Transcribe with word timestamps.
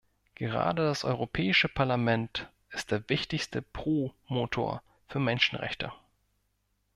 Gerade 0.33 0.81
das 0.87 1.03
Europäische 1.03 1.69
Parlament 1.69 2.49
ist 2.71 2.89
der 2.89 3.07
wichtigste 3.07 3.61
Promotor 3.61 4.81
für 5.07 5.19
Menschenrechte. 5.19 5.91